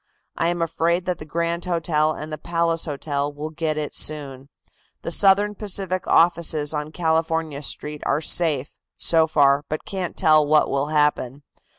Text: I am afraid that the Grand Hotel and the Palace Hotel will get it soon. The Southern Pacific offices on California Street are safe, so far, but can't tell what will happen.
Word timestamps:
I 0.35 0.47
am 0.47 0.63
afraid 0.63 1.05
that 1.05 1.19
the 1.19 1.25
Grand 1.27 1.65
Hotel 1.65 2.11
and 2.11 2.33
the 2.33 2.39
Palace 2.39 2.85
Hotel 2.85 3.31
will 3.31 3.51
get 3.51 3.77
it 3.77 3.93
soon. 3.93 4.49
The 5.03 5.11
Southern 5.11 5.53
Pacific 5.53 6.07
offices 6.07 6.73
on 6.73 6.91
California 6.91 7.61
Street 7.61 8.01
are 8.07 8.19
safe, 8.19 8.73
so 8.97 9.27
far, 9.27 9.63
but 9.69 9.85
can't 9.85 10.17
tell 10.17 10.43
what 10.43 10.71
will 10.71 10.87
happen. 10.87 11.43